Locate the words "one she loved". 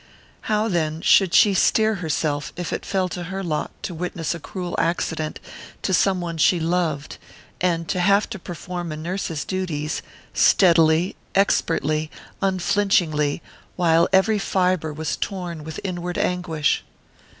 6.19-7.19